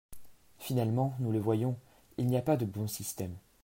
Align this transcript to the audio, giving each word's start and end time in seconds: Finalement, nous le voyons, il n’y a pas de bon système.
Finalement, 0.57 1.13
nous 1.19 1.31
le 1.31 1.37
voyons, 1.37 1.77
il 2.17 2.25
n’y 2.25 2.35
a 2.35 2.41
pas 2.41 2.57
de 2.57 2.65
bon 2.65 2.87
système. 2.87 3.35